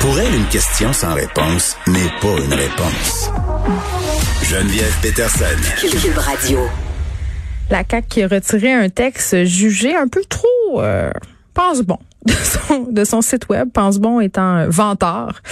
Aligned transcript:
Pour 0.00 0.18
elle, 0.18 0.34
une 0.34 0.46
question 0.46 0.94
sans 0.94 1.12
réponse 1.14 1.76
n'est 1.86 2.08
pas 2.22 2.42
une 2.42 2.54
réponse. 2.54 3.30
Geneviève 4.42 4.96
Peterson. 5.02 5.44
Cube 5.78 6.16
Radio. 6.16 6.60
La 7.68 7.82
CAQ 7.88 8.08
qui 8.08 8.22
a 8.22 8.28
retiré 8.28 8.72
un 8.72 8.88
texte 8.88 9.44
jugé 9.44 9.94
un 9.94 10.08
peu 10.08 10.22
trop, 10.26 10.80
euh, 10.80 11.10
pense 11.52 11.82
bon, 11.82 11.98
de 12.24 12.32
son, 12.32 12.86
de 12.90 13.04
son 13.04 13.20
site 13.20 13.50
web, 13.50 13.68
pense 13.74 13.98
bon 13.98 14.20
étant 14.20 14.66
vantard. 14.70 15.42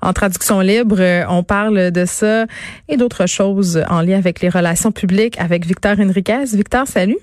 En 0.00 0.12
traduction 0.12 0.58
libre, 0.58 0.96
euh, 0.98 1.22
on 1.28 1.44
parle 1.44 1.92
de 1.92 2.04
ça 2.04 2.46
et 2.88 2.96
d'autres 2.96 3.26
choses 3.26 3.84
en 3.88 4.00
lien 4.00 4.18
avec 4.18 4.40
les 4.40 4.48
relations 4.48 4.90
publiques 4.90 5.38
avec 5.38 5.64
Victor 5.64 5.94
Henriquez. 6.00 6.46
Victor, 6.54 6.88
salut. 6.88 7.18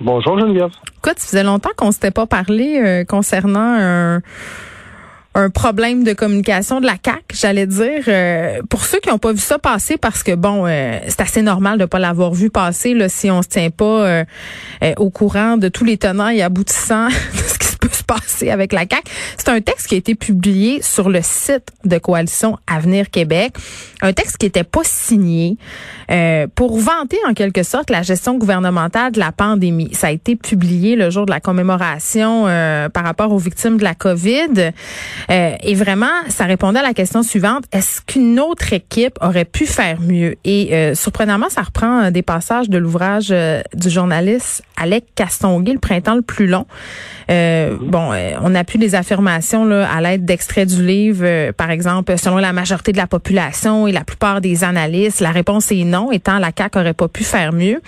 Bonjour 0.00 0.38
Geneviève. 0.38 0.70
Écoute, 0.98 1.18
ça 1.18 1.26
faisait 1.26 1.42
longtemps 1.42 1.70
qu'on 1.76 1.90
s'était 1.90 2.12
pas 2.12 2.26
parlé 2.26 2.80
euh, 2.80 3.04
concernant 3.04 3.76
un 3.80 4.22
un 5.38 5.50
problème 5.50 6.02
de 6.02 6.14
communication 6.14 6.80
de 6.80 6.86
la 6.86 6.96
CAC, 6.96 7.22
j'allais 7.32 7.68
dire. 7.68 8.02
Euh, 8.08 8.60
pour 8.68 8.84
ceux 8.84 8.98
qui 8.98 9.08
n'ont 9.08 9.18
pas 9.18 9.32
vu 9.32 9.38
ça 9.38 9.60
passer, 9.60 9.96
parce 9.96 10.24
que 10.24 10.34
bon, 10.34 10.66
euh, 10.66 10.98
c'est 11.06 11.20
assez 11.20 11.42
normal 11.42 11.78
de 11.78 11.84
pas 11.84 12.00
l'avoir 12.00 12.34
vu 12.34 12.50
passer 12.50 12.92
là, 12.92 13.08
si 13.08 13.30
on 13.30 13.40
se 13.42 13.48
tient 13.48 13.70
pas 13.70 13.84
euh, 13.84 14.24
au 14.96 15.10
courant 15.10 15.56
de 15.56 15.68
tous 15.68 15.84
les 15.84 15.96
tenants 15.96 16.28
et 16.28 16.42
aboutissants 16.42 17.06
de 17.34 17.38
ce 17.38 17.56
qui 17.56 17.76
peut 17.76 17.88
se 17.92 18.02
passer 18.02 18.50
avec 18.50 18.72
la 18.72 18.84
CAC. 18.86 19.04
C'est 19.36 19.48
un 19.50 19.60
texte 19.60 19.86
qui 19.86 19.94
a 19.94 19.98
été 19.98 20.16
publié 20.16 20.82
sur 20.82 21.08
le 21.08 21.20
site 21.22 21.68
de 21.84 21.98
Coalition 21.98 22.58
Avenir 22.66 23.08
Québec, 23.08 23.54
un 24.02 24.12
texte 24.12 24.38
qui 24.38 24.46
était 24.46 24.64
pas 24.64 24.82
signé 24.82 25.56
pour 26.54 26.78
vanter 26.78 27.18
en 27.28 27.34
quelque 27.34 27.62
sorte 27.62 27.90
la 27.90 28.02
gestion 28.02 28.38
gouvernementale 28.38 29.12
de 29.12 29.18
la 29.20 29.30
pandémie. 29.30 29.90
Ça 29.92 30.06
a 30.06 30.10
été 30.10 30.36
publié 30.36 30.96
le 30.96 31.10
jour 31.10 31.26
de 31.26 31.30
la 31.30 31.38
commémoration 31.38 32.44
par 32.92 33.04
rapport 33.04 33.30
aux 33.30 33.38
victimes 33.38 33.76
de 33.76 33.84
la 33.84 33.94
COVID. 33.94 34.72
Euh, 35.30 35.56
et 35.62 35.74
vraiment, 35.74 36.06
ça 36.28 36.44
répondait 36.44 36.78
à 36.78 36.82
la 36.82 36.94
question 36.94 37.22
suivante 37.22 37.64
est-ce 37.72 38.00
qu'une 38.00 38.40
autre 38.40 38.72
équipe 38.72 39.18
aurait 39.20 39.44
pu 39.44 39.66
faire 39.66 40.00
mieux? 40.00 40.36
Et 40.44 40.70
euh, 40.72 40.94
surprenamment, 40.94 41.48
ça 41.50 41.62
reprend 41.62 42.04
euh, 42.04 42.10
des 42.10 42.22
passages 42.22 42.70
de 42.70 42.78
l'ouvrage 42.78 43.34
du 43.74 43.90
journaliste 43.90 44.62
Alec 44.76 45.04
Castonguay, 45.14 45.72
Le 45.72 45.78
printemps 45.78 46.14
le 46.14 46.22
plus 46.22 46.46
long. 46.46 46.66
bon, 47.28 48.12
on 48.42 48.54
a 48.54 48.64
pu 48.64 48.78
des 48.78 48.94
affirmations 48.94 49.64
là, 49.64 49.88
à 49.90 50.00
l'aide 50.00 50.24
d'extraits 50.24 50.68
du 50.68 50.84
livre, 50.84 51.50
par 51.52 51.70
exemple, 51.70 52.16
selon 52.16 52.36
la 52.36 52.52
majorité 52.52 52.92
de 52.92 52.96
la 52.96 53.06
population 53.06 53.86
et 53.86 53.92
la 53.92 54.04
plupart 54.04 54.40
des 54.40 54.64
analystes, 54.64 55.20
la 55.20 55.30
réponse 55.30 55.70
est 55.72 55.84
non, 55.84 56.10
étant 56.12 56.38
la 56.38 56.50
CAQ 56.56 56.78
aurait 56.78 56.94
pas 56.94 57.08
pu 57.08 57.24
faire 57.24 57.52
mieux. 57.52 57.80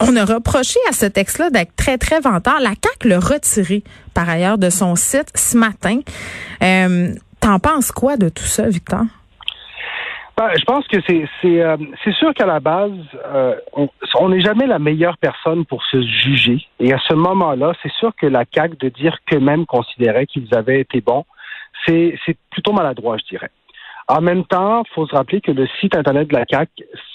on 0.00 0.16
a 0.16 0.24
reproché 0.24 0.78
à 0.88 0.92
ce 0.92 1.06
texte-là 1.06 1.50
d'être 1.50 1.74
très, 1.76 1.98
très 1.98 2.20
vantard. 2.20 2.60
La 2.60 2.70
CAQ 2.70 3.08
l'a 3.08 3.20
retiré 3.20 3.82
par 4.16 4.28
ailleurs 4.28 4.56
de 4.56 4.70
son 4.70 4.96
site 4.96 5.30
ce 5.36 5.56
matin. 5.56 6.00
Euh, 6.62 7.14
T'en 7.38 7.58
penses 7.58 7.92
quoi 7.92 8.16
de 8.16 8.28
tout 8.30 8.48
ça, 8.56 8.68
Victor? 8.68 9.02
Ben, 10.36 10.50
je 10.58 10.64
pense 10.64 10.86
que 10.88 10.96
c'est 11.06 11.28
c'est 11.40 11.62
euh, 11.62 11.76
sûr 12.18 12.34
qu'à 12.34 12.46
la 12.46 12.60
base, 12.60 12.90
euh, 13.26 13.54
on 14.18 14.28
n'est 14.30 14.40
jamais 14.40 14.66
la 14.66 14.78
meilleure 14.78 15.16
personne 15.18 15.64
pour 15.64 15.84
se 15.84 16.00
juger. 16.02 16.58
Et 16.80 16.92
à 16.92 16.98
ce 17.06 17.14
moment-là, 17.14 17.72
c'est 17.82 17.92
sûr 17.92 18.12
que 18.20 18.26
la 18.26 18.44
CAQ 18.52 18.76
de 18.78 18.88
dire 18.88 19.16
qu'eux-mêmes 19.26 19.64
considéraient 19.64 20.26
qu'ils 20.26 20.52
avaient 20.54 20.80
été 20.80 21.00
bons, 21.00 21.24
c'est 21.86 22.18
plutôt 22.50 22.72
maladroit, 22.72 23.16
je 23.18 23.28
dirais. 23.28 23.50
En 24.08 24.20
même 24.20 24.44
temps, 24.44 24.82
il 24.84 24.94
faut 24.94 25.06
se 25.06 25.14
rappeler 25.14 25.40
que 25.40 25.52
le 25.52 25.66
site 25.80 25.96
Internet 25.96 26.28
de 26.28 26.34
la 26.34 26.46
CAC 26.46 26.68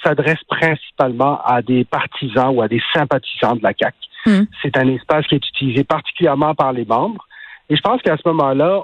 s'adresse 0.04 0.44
principalement 0.48 1.42
à 1.44 1.62
des 1.62 1.84
partisans 1.84 2.56
ou 2.56 2.62
à 2.62 2.68
des 2.68 2.82
sympathisants 2.94 3.56
de 3.56 3.64
la 3.64 3.74
CAC. 3.74 3.96
Hmm. 4.26 4.44
C'est 4.62 4.78
un 4.78 4.88
espace 4.90 5.26
qui 5.28 5.36
est 5.36 5.48
utilisé 5.48 5.84
particulièrement 5.84 6.54
par 6.56 6.74
les 6.74 6.86
membres. 6.86 7.28
Et 7.70 7.76
je 7.76 7.82
pense 7.82 8.02
qu'à 8.02 8.18
ce 8.18 8.28
moment-là, 8.28 8.82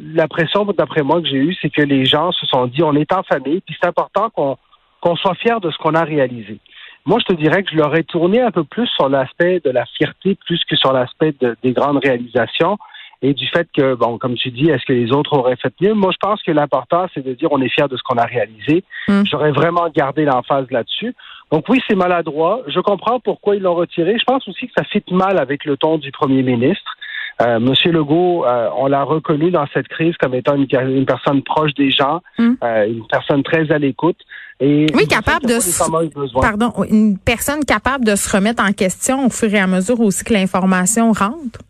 la 0.00 0.26
pression, 0.26 0.64
d'après 0.64 1.02
moi, 1.02 1.22
que 1.22 1.28
j'ai 1.28 1.36
eue, 1.36 1.56
c'est 1.62 1.70
que 1.70 1.82
les 1.82 2.04
gens 2.04 2.32
se 2.32 2.46
sont 2.46 2.66
dit, 2.66 2.82
on 2.82 2.94
est 2.94 3.12
en 3.12 3.22
famille, 3.22 3.60
puis 3.60 3.76
c'est 3.80 3.88
important 3.88 4.28
qu'on 4.30 5.16
soit 5.16 5.36
fier 5.36 5.60
de 5.60 5.70
ce 5.70 5.78
qu'on 5.78 5.94
a 5.94 6.02
réalisé. 6.02 6.58
Moi, 7.06 7.18
je 7.20 7.32
te 7.32 7.40
dirais 7.40 7.62
que 7.62 7.70
je 7.70 7.76
l'aurais 7.76 8.02
tourné 8.02 8.40
un 8.40 8.50
peu 8.50 8.64
plus 8.64 8.88
sur 8.88 9.08
l'aspect 9.08 9.60
de 9.64 9.70
la 9.70 9.84
fierté 9.86 10.36
plus 10.46 10.60
que 10.64 10.74
sur 10.74 10.92
l'aspect 10.92 11.34
des 11.62 11.72
grandes 11.72 12.00
réalisations 12.02 12.76
et 13.24 13.32
du 13.32 13.46
fait 13.48 13.66
que, 13.74 13.94
bon, 13.94 14.18
comme 14.18 14.34
tu 14.34 14.50
dis, 14.50 14.68
est-ce 14.68 14.84
que 14.84 14.92
les 14.92 15.10
autres 15.10 15.32
auraient 15.32 15.56
fait 15.56 15.72
mieux? 15.80 15.94
Moi, 15.94 16.10
je 16.12 16.18
pense 16.20 16.42
que 16.42 16.52
l'important, 16.52 17.06
c'est 17.14 17.24
de 17.24 17.32
dire 17.32 17.48
on 17.52 17.62
est 17.62 17.70
fier 17.70 17.88
de 17.88 17.96
ce 17.96 18.02
qu'on 18.02 18.18
a 18.18 18.26
réalisé. 18.26 18.84
Hmm. 19.08 19.22
J'aurais 19.24 19.50
vraiment 19.50 19.88
gardé 19.88 20.26
l'emphase 20.26 20.66
là-dessus. 20.70 21.14
Donc 21.50 21.64
oui, 21.70 21.80
c'est 21.88 21.94
maladroit. 21.94 22.60
Je 22.66 22.80
comprends 22.80 23.20
pourquoi 23.20 23.56
ils 23.56 23.62
l'ont 23.62 23.76
retiré. 23.76 24.18
Je 24.18 24.24
pense 24.24 24.46
aussi 24.46 24.66
que 24.66 24.74
ça 24.76 24.84
fit 24.84 25.02
mal 25.10 25.38
avec 25.38 25.64
le 25.64 25.78
ton 25.78 25.96
du 25.96 26.12
premier 26.12 26.42
ministre. 26.42 26.98
Euh, 27.40 27.58
Monsieur 27.60 27.92
Legault, 27.92 28.44
euh, 28.44 28.68
on 28.76 28.88
l'a 28.88 29.04
reconnu 29.04 29.50
dans 29.50 29.66
cette 29.72 29.88
crise 29.88 30.14
comme 30.18 30.34
étant 30.34 30.54
une, 30.54 31.06
personne 31.06 31.42
proche 31.42 31.72
des 31.72 31.90
gens, 31.90 32.20
hmm. 32.38 32.52
euh, 32.62 32.86
une 32.88 33.06
personne 33.06 33.42
très 33.42 33.72
à 33.72 33.78
l'écoute. 33.78 34.18
Et 34.60 34.84
oui, 34.94 35.08
capable 35.08 35.46
de 35.46 36.40
pardon, 36.42 36.72
une 36.90 37.16
personne 37.18 37.64
capable 37.64 38.04
de 38.04 38.16
se 38.16 38.30
remettre 38.36 38.62
en 38.62 38.72
question 38.72 39.24
au 39.26 39.30
fur 39.30 39.52
et 39.52 39.58
à 39.58 39.66
mesure 39.66 39.98
aussi 40.00 40.24
que 40.24 40.34
l'information 40.34 41.10
rentre. 41.12 41.60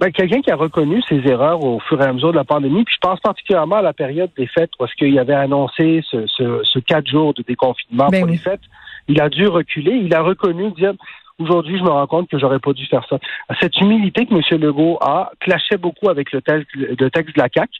Ben, 0.00 0.10
quelqu'un 0.10 0.40
qui 0.40 0.50
a 0.50 0.56
reconnu 0.56 1.02
ses 1.08 1.20
erreurs 1.26 1.62
au 1.62 1.80
fur 1.80 2.00
et 2.00 2.04
à 2.04 2.12
mesure 2.12 2.32
de 2.32 2.36
la 2.36 2.44
pandémie, 2.44 2.84
puis 2.84 2.94
je 2.94 3.08
pense 3.08 3.20
particulièrement 3.20 3.76
à 3.76 3.82
la 3.82 3.92
période 3.92 4.30
des 4.36 4.46
fêtes, 4.46 4.72
parce 4.78 4.92
qu'il 4.94 5.18
avait 5.18 5.34
annoncé 5.34 6.02
ce, 6.10 6.26
ce, 6.26 6.78
quatre 6.80 7.08
jours 7.08 7.34
de 7.34 7.42
déconfinement 7.42 8.08
ben 8.08 8.20
pour 8.20 8.28
les 8.28 8.38
fêtes. 8.38 8.60
Il 9.08 9.20
a 9.20 9.28
dû 9.28 9.46
reculer, 9.46 9.92
il 9.92 10.14
a 10.14 10.22
reconnu, 10.22 10.70
dire 10.72 10.94
Aujourd'hui, 11.40 11.78
je 11.78 11.82
me 11.82 11.88
rends 11.88 12.06
compte 12.06 12.28
que 12.28 12.38
j'aurais 12.38 12.60
pas 12.60 12.72
dû 12.72 12.86
faire 12.86 13.04
ça. 13.10 13.18
Cette 13.60 13.76
humilité 13.80 14.24
que 14.24 14.34
M. 14.34 14.60
Legault 14.60 14.98
a 15.00 15.32
clashait 15.40 15.78
beaucoup 15.78 16.08
avec 16.08 16.30
le 16.30 16.40
texte, 16.40 16.68
le 16.74 17.10
texte 17.10 17.34
de 17.34 17.40
la 17.40 17.48
CAC. 17.48 17.70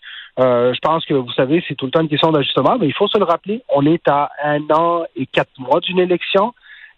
Euh, 0.41 0.75
je 0.75 0.81
pense 0.81 1.05
que 1.05 1.15
vous 1.15 1.31
savez, 1.31 1.63
c'est 1.69 1.77
tout 1.77 1.85
le 1.85 1.93
temps 1.93 2.01
une 2.01 2.09
question 2.09 2.33
d'ajustement, 2.33 2.77
mais 2.81 2.89
il 2.89 2.93
faut 2.93 3.07
se 3.07 3.17
le 3.17 3.25
rappeler. 3.25 3.63
On 3.73 3.87
est 3.87 4.09
à 4.09 4.31
un 4.43 4.61
an 4.71 5.05
et 5.15 5.27
quatre 5.27 5.53
mois 5.59 5.79
d'une 5.79 6.01
élection. 6.01 6.53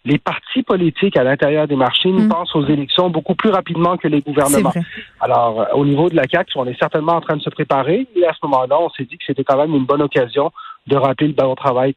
Les 0.07 0.17
partis 0.17 0.63
politiques 0.63 1.17
à 1.17 1.23
l'intérieur 1.23 1.67
des 1.67 1.75
marchés 1.75 2.09
nous 2.09 2.23
mm. 2.23 2.29
pensent 2.29 2.55
aux 2.55 2.65
élections 2.65 3.09
beaucoup 3.09 3.35
plus 3.35 3.49
rapidement 3.49 3.97
que 3.97 4.07
les 4.07 4.21
gouvernements. 4.21 4.71
Alors, 5.19 5.59
euh, 5.59 5.65
au 5.73 5.85
niveau 5.85 6.09
de 6.09 6.15
la 6.15 6.23
CAC, 6.23 6.47
on 6.55 6.65
est 6.65 6.79
certainement 6.79 7.13
en 7.13 7.21
train 7.21 7.35
de 7.35 7.41
se 7.41 7.49
préparer. 7.49 8.07
Et 8.15 8.25
à 8.25 8.31
ce 8.31 8.39
moment-là, 8.43 8.79
on 8.79 8.89
s'est 8.91 9.03
dit 9.03 9.17
que 9.17 9.25
c'était 9.27 9.43
quand 9.43 9.57
même 9.57 9.75
une 9.75 9.85
bonne 9.85 10.01
occasion 10.01 10.51
de 10.87 10.95
rappeler 10.95 11.27
le 11.27 11.33
bon 11.33 11.53
travail 11.55 11.93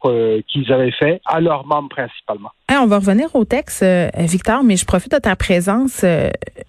qu'ils 0.48 0.72
avaient 0.72 0.90
fait 0.90 1.20
à 1.24 1.40
leurs 1.40 1.64
membres 1.64 1.90
principalement. 1.90 2.50
on 2.68 2.86
va 2.86 2.98
revenir 2.98 3.28
au 3.36 3.44
texte, 3.44 3.84
euh, 3.84 4.08
Victor, 4.16 4.64
mais 4.64 4.76
je 4.76 4.84
profite 4.84 5.12
de 5.12 5.18
ta 5.18 5.36
présence. 5.36 6.04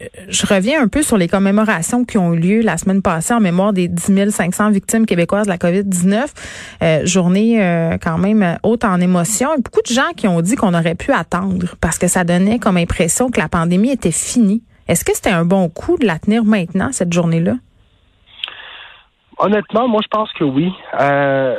Euh, 0.01 0.07
je 0.27 0.45
reviens 0.45 0.81
un 0.81 0.87
peu 0.87 1.01
sur 1.01 1.17
les 1.17 1.27
commémorations 1.27 2.05
qui 2.05 2.17
ont 2.17 2.33
eu 2.33 2.39
lieu 2.39 2.61
la 2.61 2.77
semaine 2.77 3.01
passée 3.01 3.33
en 3.33 3.39
mémoire 3.39 3.73
des 3.73 3.87
10 3.87 4.31
500 4.31 4.71
victimes 4.71 5.05
québécoises 5.05 5.45
de 5.45 5.51
la 5.51 5.57
COVID-19. 5.57 6.25
Euh, 6.81 7.05
journée 7.05 7.41
quand 8.01 8.17
même 8.17 8.57
haute 8.63 8.83
en 8.85 8.99
émotion. 8.99 9.49
beaucoup 9.57 9.81
de 9.81 9.93
gens 9.93 10.11
qui 10.15 10.27
ont 10.27 10.41
dit 10.41 10.55
qu'on 10.55 10.73
aurait 10.73 10.95
pu 10.95 11.11
attendre 11.11 11.75
parce 11.79 11.97
que 11.97 12.07
ça 12.07 12.23
donnait 12.23 12.59
comme 12.59 12.77
impression 12.77 13.29
que 13.29 13.39
la 13.39 13.49
pandémie 13.49 13.91
était 13.91 14.11
finie. 14.11 14.63
Est-ce 14.87 15.05
que 15.05 15.13
c'était 15.13 15.29
un 15.29 15.45
bon 15.45 15.69
coup 15.69 15.97
de 15.97 16.05
la 16.05 16.19
tenir 16.19 16.43
maintenant, 16.43 16.89
cette 16.91 17.13
journée-là? 17.13 17.53
Honnêtement, 19.37 19.87
moi, 19.87 20.01
je 20.03 20.07
pense 20.09 20.31
que 20.33 20.43
oui. 20.43 20.71
Euh, 20.99 21.55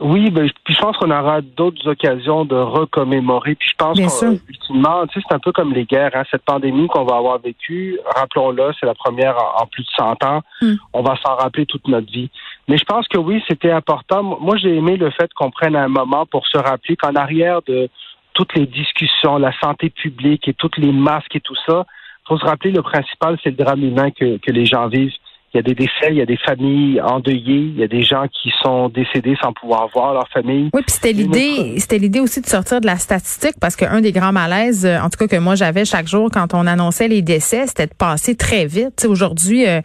oui, 0.00 0.30
ben, 0.30 0.48
puis 0.64 0.74
je 0.74 0.80
pense 0.80 0.96
qu'on 0.96 1.10
aura 1.10 1.42
d'autres 1.42 1.86
occasions 1.88 2.44
de 2.46 2.56
recommémorer. 2.56 3.54
Puis 3.54 3.68
je 3.68 3.74
pense 3.76 3.98
qu'ultimement, 3.98 5.06
tu 5.06 5.20
sais, 5.20 5.26
c'est 5.28 5.34
un 5.34 5.38
peu 5.38 5.52
comme 5.52 5.74
les 5.74 5.84
guerres. 5.84 6.12
Hein. 6.14 6.22
Cette 6.30 6.44
pandémie 6.44 6.88
qu'on 6.88 7.04
va 7.04 7.16
avoir 7.16 7.38
vécue, 7.38 7.98
rappelons-le, 8.16 8.72
c'est 8.78 8.86
la 8.86 8.94
première 8.94 9.36
en, 9.60 9.66
plus 9.66 9.82
de 9.82 9.88
100 9.98 10.24
ans. 10.24 10.42
Hmm. 10.62 10.74
On 10.94 11.02
va 11.02 11.16
s'en 11.24 11.36
rappeler 11.36 11.66
toute 11.66 11.86
notre 11.86 12.10
vie. 12.10 12.30
Mais 12.66 12.78
je 12.78 12.84
pense 12.84 13.08
que 13.08 13.18
oui, 13.18 13.42
c'était 13.46 13.72
important. 13.72 14.22
Moi, 14.22 14.56
j'ai 14.56 14.74
aimé 14.74 14.96
le 14.96 15.10
fait 15.10 15.32
qu'on 15.34 15.50
prenne 15.50 15.76
un 15.76 15.88
moment 15.88 16.24
pour 16.24 16.46
se 16.46 16.56
rappeler 16.56 16.96
qu'en 16.96 17.14
arrière 17.14 17.60
de 17.66 17.90
toutes 18.32 18.54
les 18.54 18.66
discussions, 18.66 19.36
la 19.36 19.52
santé 19.60 19.90
publique 19.90 20.48
et 20.48 20.54
toutes 20.54 20.78
les 20.78 20.92
masques 20.92 21.36
et 21.36 21.40
tout 21.40 21.56
ça, 21.66 21.84
faut 22.26 22.38
se 22.38 22.44
rappeler 22.44 22.70
le 22.70 22.82
principal, 22.82 23.38
c'est 23.42 23.50
le 23.50 23.56
drame 23.56 23.82
humain 23.82 24.10
que, 24.12 24.38
que 24.38 24.52
les 24.52 24.64
gens 24.64 24.86
vivent 24.86 25.12
il 25.52 25.56
y 25.56 25.60
a 25.60 25.62
des 25.62 25.74
décès, 25.74 26.10
il 26.10 26.16
y 26.16 26.20
a 26.20 26.26
des 26.26 26.36
familles 26.36 27.00
endeuillées, 27.00 27.72
il 27.74 27.76
y 27.76 27.82
a 27.82 27.88
des 27.88 28.02
gens 28.02 28.26
qui 28.28 28.50
sont 28.62 28.88
décédés 28.88 29.36
sans 29.42 29.52
pouvoir 29.52 29.88
voir 29.92 30.14
leur 30.14 30.28
famille. 30.28 30.70
Oui, 30.72 30.82
puis 30.82 30.92
c'était 30.92 31.12
l'idée, 31.12 31.74
c'était 31.78 31.98
l'idée 31.98 32.20
aussi 32.20 32.40
de 32.40 32.46
sortir 32.46 32.80
de 32.80 32.86
la 32.86 32.96
statistique 32.98 33.54
parce 33.60 33.74
qu'un 33.74 34.00
des 34.00 34.12
grands 34.12 34.32
malaises, 34.32 34.86
euh, 34.86 35.00
en 35.00 35.10
tout 35.10 35.18
cas 35.18 35.26
que 35.26 35.40
moi 35.40 35.56
j'avais 35.56 35.84
chaque 35.84 36.06
jour 36.06 36.30
quand 36.32 36.54
on 36.54 36.68
annonçait 36.68 37.08
les 37.08 37.20
décès, 37.22 37.66
c'était 37.66 37.88
de 37.88 37.94
passer 37.94 38.36
très 38.36 38.66
vite. 38.66 39.04
Aujourd'hui, 39.08 39.66
euh, 39.66 39.80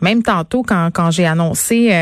même 0.00 0.22
tantôt 0.22 0.62
quand, 0.62 0.88
quand 0.90 1.10
j'ai 1.10 1.26
annoncé, 1.26 1.92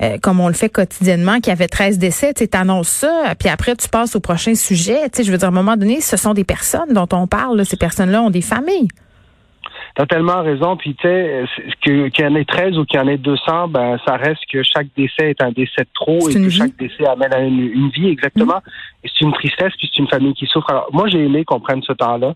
euh, 0.00 0.16
comme 0.22 0.40
on 0.40 0.48
le 0.48 0.54
fait 0.54 0.70
quotidiennement, 0.70 1.40
qu'il 1.40 1.48
y 1.48 1.50
avait 1.50 1.68
13 1.68 1.98
décès, 1.98 2.32
tu 2.32 2.48
annonces 2.52 2.88
ça, 2.88 3.34
puis 3.38 3.50
après 3.50 3.76
tu 3.76 3.90
passes 3.90 4.16
au 4.16 4.20
prochain 4.20 4.54
sujet. 4.54 5.10
Tu 5.10 5.18
sais, 5.18 5.24
je 5.24 5.30
veux 5.30 5.36
dire, 5.36 5.48
à 5.48 5.50
un 5.50 5.54
moment 5.54 5.76
donné, 5.76 6.00
ce 6.00 6.16
sont 6.16 6.32
des 6.32 6.44
personnes 6.44 6.94
dont 6.94 7.08
on 7.12 7.26
parle. 7.26 7.62
Ces 7.66 7.76
personnes-là 7.76 8.22
ont 8.22 8.30
des 8.30 8.40
familles. 8.40 8.88
T'as 9.94 10.06
tellement 10.06 10.42
raison. 10.42 10.76
Puis, 10.76 10.94
tu 10.96 11.06
sais, 11.06 11.44
qu'il 11.82 12.10
y 12.18 12.26
en 12.26 12.34
ait 12.34 12.44
13 12.44 12.78
ou 12.78 12.84
qu'il 12.84 12.98
y 12.98 13.02
en 13.02 13.06
ait 13.06 13.16
200, 13.16 13.68
ben, 13.68 13.96
ça 14.04 14.16
reste 14.16 14.42
que 14.52 14.62
chaque 14.62 14.88
décès 14.96 15.30
est 15.30 15.40
un 15.40 15.52
décès 15.52 15.82
de 15.82 15.88
trop 15.94 16.28
et 16.28 16.34
que 16.34 16.50
chaque 16.50 16.76
décès 16.76 17.06
amène 17.06 17.32
à 17.32 17.40
une, 17.40 17.90
vie, 17.90 18.08
exactement. 18.08 18.60
Et 19.04 19.08
c'est 19.08 19.24
une 19.24 19.32
tristesse, 19.32 19.72
puis 19.78 19.88
c'est 19.92 20.00
une 20.00 20.08
famille 20.08 20.34
qui 20.34 20.46
souffre. 20.46 20.68
Alors, 20.70 20.88
moi, 20.92 21.06
j'ai 21.06 21.24
aimé 21.24 21.44
qu'on 21.44 21.60
prenne 21.60 21.82
ce 21.82 21.92
temps-là. 21.92 22.34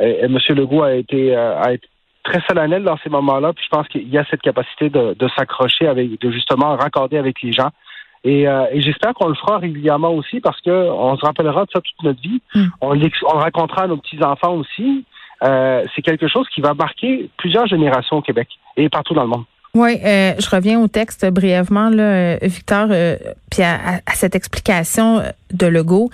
Et, 0.00 0.20
M. 0.22 0.38
Legault 0.50 0.82
a 0.82 0.94
été, 0.94 1.34
euh, 1.34 1.58
a 1.60 1.72
été 1.72 1.88
très 2.24 2.42
solennel 2.46 2.84
dans 2.84 2.98
ces 2.98 3.08
moments-là. 3.08 3.52
Puis 3.54 3.64
je 3.64 3.70
pense 3.70 3.88
qu'il 3.88 4.08
y 4.08 4.18
a 4.18 4.24
cette 4.30 4.42
capacité 4.42 4.90
de, 4.90 5.14
de 5.18 5.28
s'accrocher 5.36 5.86
avec, 5.86 6.20
de 6.20 6.30
justement 6.30 6.76
raccorder 6.76 7.16
avec 7.16 7.40
les 7.42 7.52
gens. 7.52 7.70
Et, 8.24 8.48
euh, 8.48 8.66
et 8.72 8.80
j'espère 8.80 9.14
qu'on 9.14 9.28
le 9.28 9.34
fera 9.34 9.58
régulièrement 9.58 10.10
aussi 10.10 10.40
parce 10.40 10.60
que 10.60 10.70
on 10.70 11.16
se 11.16 11.24
rappellera 11.24 11.64
de 11.64 11.70
ça 11.72 11.80
toute 11.80 12.02
notre 12.02 12.20
vie. 12.20 12.42
Mm. 12.54 12.66
On, 12.80 12.90
on 12.90 12.94
le 12.94 13.38
racontera 13.38 13.82
à 13.82 13.86
nos 13.86 13.96
petits 13.96 14.22
enfants 14.22 14.54
aussi. 14.54 15.04
Euh, 15.42 15.84
c'est 15.94 16.02
quelque 16.02 16.26
chose 16.28 16.46
qui 16.54 16.60
va 16.60 16.74
marquer 16.74 17.30
plusieurs 17.36 17.66
générations 17.66 18.16
au 18.16 18.22
Québec 18.22 18.48
et 18.76 18.88
partout 18.88 19.14
dans 19.14 19.22
le 19.22 19.28
monde. 19.28 19.44
Oui, 19.74 19.98
euh, 20.04 20.32
je 20.38 20.50
reviens 20.50 20.80
au 20.80 20.88
texte 20.88 21.26
brièvement, 21.30 21.90
là, 21.90 22.02
euh, 22.02 22.38
Victor, 22.42 22.88
euh, 22.90 23.16
puis 23.50 23.62
à, 23.62 24.00
à- 24.06 24.14
cette 24.14 24.34
explication 24.34 25.22
de 25.52 25.66
Legault. 25.66 26.10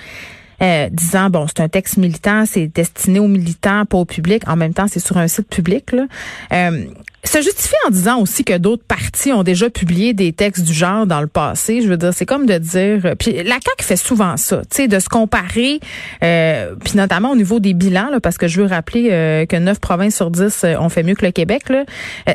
Euh, 0.62 0.88
disant 0.90 1.30
bon 1.30 1.46
c'est 1.46 1.60
un 1.60 1.68
texte 1.68 1.96
militant 1.96 2.44
c'est 2.46 2.68
destiné 2.68 3.18
aux 3.18 3.28
militants 3.28 3.84
pas 3.86 3.98
au 3.98 4.04
public 4.04 4.46
en 4.48 4.56
même 4.56 4.74
temps 4.74 4.86
c'est 4.88 5.00
sur 5.00 5.16
un 5.18 5.28
site 5.28 5.48
public 5.48 5.92
là 5.92 6.06
euh, 6.52 6.86
se 7.26 7.42
justifie 7.42 7.74
en 7.86 7.90
disant 7.90 8.20
aussi 8.20 8.44
que 8.44 8.56
d'autres 8.56 8.84
partis 8.84 9.32
ont 9.32 9.42
déjà 9.42 9.70
publié 9.70 10.12
des 10.12 10.32
textes 10.32 10.64
du 10.64 10.72
genre 10.72 11.06
dans 11.06 11.20
le 11.20 11.26
passé. 11.26 11.80
Je 11.82 11.88
veux 11.88 11.96
dire, 11.96 12.12
c'est 12.14 12.26
comme 12.26 12.46
de 12.46 12.58
dire. 12.58 13.14
Puis 13.18 13.32
la 13.32 13.54
CAQ 13.54 13.82
fait 13.82 13.96
souvent 13.96 14.36
ça, 14.36 14.62
tu 14.70 14.76
sais, 14.76 14.88
de 14.88 14.98
se 14.98 15.08
comparer, 15.08 15.80
euh, 16.22 16.74
puis 16.84 16.96
notamment 16.96 17.30
au 17.30 17.36
niveau 17.36 17.60
des 17.60 17.74
bilans, 17.74 18.10
là, 18.10 18.20
parce 18.20 18.38
que 18.38 18.48
je 18.48 18.60
veux 18.60 18.66
rappeler 18.66 19.08
euh, 19.10 19.46
que 19.46 19.56
9 19.56 19.80
provinces 19.80 20.16
sur 20.16 20.30
10 20.30 20.64
euh, 20.64 20.76
ont 20.78 20.88
fait 20.88 21.02
mieux 21.02 21.14
que 21.14 21.24
le 21.24 21.32
Québec. 21.32 21.64
Euh, 21.70 21.84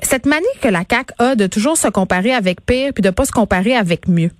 cette 0.03 0.25
manie 0.25 0.45
que 0.61 0.67
la 0.67 0.83
CAQ 0.89 1.13
a 1.19 1.35
de 1.35 1.47
toujours 1.47 1.77
se 1.77 1.87
comparer 1.87 2.33
avec 2.33 2.65
pire, 2.65 2.91
puis 2.93 3.01
de 3.01 3.09
pas 3.09 3.25
se 3.25 3.31
comparer 3.31 3.75
avec 3.75 4.07
mieux. 4.07 4.31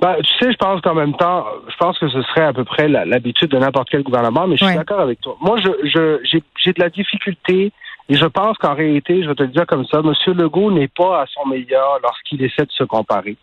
Ben, 0.00 0.16
tu 0.22 0.32
sais, 0.38 0.50
je 0.52 0.56
pense 0.56 0.80
qu'en 0.80 0.94
même 0.94 1.14
temps, 1.14 1.44
je 1.68 1.76
pense 1.76 1.98
que 1.98 2.08
ce 2.08 2.22
serait 2.22 2.44
à 2.44 2.52
peu 2.54 2.64
près 2.64 2.88
l'habitude 2.88 3.50
de 3.50 3.58
n'importe 3.58 3.88
quel 3.90 4.02
gouvernement, 4.02 4.46
mais 4.46 4.56
je 4.56 4.64
suis 4.64 4.72
Ouais. 4.72 4.78
d'accord 4.78 5.00
avec 5.00 5.20
toi. 5.20 5.36
Moi, 5.40 5.58
je, 5.60 6.18
j'ai 6.24 6.72
de 6.72 6.80
la 6.80 6.88
difficulté 6.88 7.70
et 8.08 8.14
je 8.14 8.24
pense 8.26 8.56
qu'en 8.58 8.74
réalité, 8.74 9.22
je 9.22 9.28
vais 9.28 9.34
te 9.34 9.42
le 9.42 9.50
dire 9.50 9.66
comme 9.66 9.84
ça, 9.86 9.98
M. 9.98 10.12
Legault 10.38 10.70
n'est 10.70 10.88
pas 10.88 11.22
à 11.22 11.26
son 11.26 11.46
meilleur 11.46 11.98
lorsqu'il 12.02 12.42
essaie 12.42 12.64
de 12.64 12.72
se 12.72 12.84
comparer. 12.84 13.36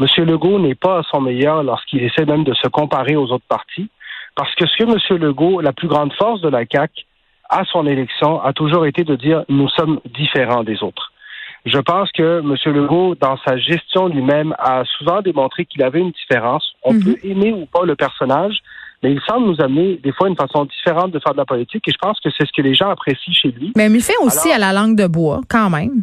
M. 0.00 0.06
Legault 0.26 0.58
n'est 0.58 0.74
pas 0.74 0.98
à 0.98 1.02
son 1.04 1.20
meilleur 1.20 1.62
lorsqu'il 1.62 2.02
essaie 2.02 2.24
même 2.24 2.42
de 2.44 2.54
se 2.54 2.66
comparer 2.68 3.14
aux 3.16 3.30
autres 3.30 3.46
partis, 3.48 3.88
parce 4.34 4.52
que 4.56 4.66
ce 4.66 4.76
que 4.78 4.84
M. 5.14 5.18
Legault, 5.22 5.60
la 5.60 5.72
plus 5.72 5.88
grande 5.88 6.12
force 6.14 6.40
de 6.40 6.48
la 6.48 6.64
CAQ, 6.70 7.04
à 7.48 7.64
son 7.66 7.86
élection, 7.86 8.42
a 8.42 8.52
toujours 8.52 8.84
été 8.86 9.04
de 9.04 9.14
dire 9.14 9.44
nous 9.48 9.68
sommes 9.68 10.00
différents 10.06 10.64
des 10.64 10.82
autres. 10.82 11.12
Je 11.66 11.78
pense 11.78 12.10
que 12.12 12.40
M. 12.40 12.54
Legault, 12.74 13.14
dans 13.20 13.36
sa 13.46 13.56
gestion 13.58 14.08
lui-même, 14.08 14.54
a 14.58 14.82
souvent 14.98 15.20
démontré 15.22 15.66
qu'il 15.66 15.82
avait 15.82 16.00
une 16.00 16.12
différence. 16.12 16.64
On 16.82 16.94
Mhm. 16.94 17.04
peut 17.04 17.16
aimer 17.22 17.52
ou 17.52 17.66
pas 17.66 17.84
le 17.84 17.96
personnage, 17.96 18.56
mais 19.02 19.12
il 19.12 19.20
semble 19.28 19.46
nous 19.46 19.60
amener 19.60 19.96
des 20.02 20.12
fois 20.12 20.28
une 20.28 20.36
façon 20.36 20.64
différente 20.64 21.10
de 21.12 21.18
faire 21.18 21.32
de 21.32 21.38
la 21.38 21.44
politique 21.44 21.86
et 21.86 21.92
je 21.92 21.98
pense 22.00 22.18
que 22.20 22.30
c'est 22.36 22.46
ce 22.46 22.52
que 22.56 22.62
les 22.62 22.74
gens 22.74 22.88
apprécient 22.90 23.32
chez 23.34 23.50
lui. 23.50 23.72
Mais 23.76 23.86
il 23.90 24.00
fait 24.00 24.16
aussi 24.22 24.50
Alors- 24.50 24.56
à 24.68 24.72
la 24.72 24.80
langue 24.80 24.96
de 24.96 25.06
bois, 25.06 25.40
quand 25.48 25.68
même. 25.70 26.02